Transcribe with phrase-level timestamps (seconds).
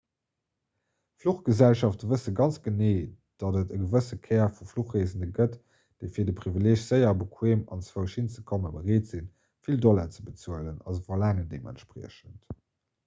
[1.23, 3.01] fluchgesellschafte wësse ganz genee
[3.43, 5.57] datt et e gewësse kär vu fluchreesende gëtt
[6.05, 9.27] déi fir de privileeg séier a bequeem anzwousch hinzekommen bereet sinn
[9.69, 12.53] vill dollar ze bezuelen a se verlaangen deementspriechend